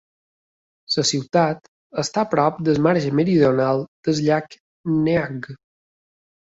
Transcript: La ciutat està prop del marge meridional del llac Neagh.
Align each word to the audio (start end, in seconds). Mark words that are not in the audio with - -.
La 0.95 1.03
ciutat 1.09 1.69
està 2.05 2.25
prop 2.33 2.59
del 2.71 2.81
marge 2.89 3.13
meridional 3.21 3.87
del 4.09 4.27
llac 4.31 4.61
Neagh. 5.01 5.53